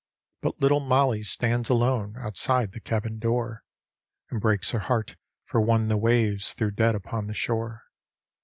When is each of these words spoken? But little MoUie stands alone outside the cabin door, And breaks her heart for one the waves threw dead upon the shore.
But 0.41 0.59
little 0.59 0.79
MoUie 0.81 1.23
stands 1.23 1.69
alone 1.69 2.15
outside 2.17 2.71
the 2.71 2.79
cabin 2.79 3.19
door, 3.19 3.63
And 4.31 4.41
breaks 4.41 4.71
her 4.71 4.79
heart 4.79 5.15
for 5.45 5.61
one 5.61 5.89
the 5.89 5.95
waves 5.97 6.53
threw 6.53 6.71
dead 6.71 6.95
upon 6.95 7.27
the 7.27 7.35
shore. 7.35 7.83